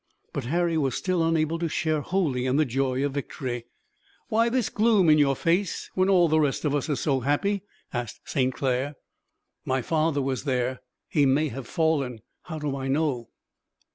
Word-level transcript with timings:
But 0.33 0.45
Harry 0.45 0.79
was 0.79 0.95
still 0.95 1.23
unable 1.23 1.59
to 1.59 1.67
share 1.69 2.01
wholly 2.01 2.47
in 2.47 2.55
the 2.55 2.65
joy 2.65 3.05
of 3.05 3.13
victory. 3.13 3.65
"Why 4.29 4.49
this 4.49 4.67
gloom 4.69 5.11
in 5.11 5.19
your 5.19 5.35
face, 5.35 5.91
when 5.93 6.09
all 6.09 6.27
the 6.27 6.39
rest 6.39 6.65
of 6.65 6.73
us 6.73 6.89
are 6.89 6.95
so 6.95 7.19
happy?" 7.19 7.61
asked 7.93 8.19
St. 8.25 8.51
Clair. 8.51 8.95
"My 9.63 9.83
father 9.83 10.23
was 10.23 10.45
there. 10.45 10.81
He 11.07 11.27
may 11.27 11.49
have 11.49 11.67
fallen. 11.67 12.21
How 12.45 12.57
do 12.57 12.75
I 12.75 12.87
know?" 12.87 13.29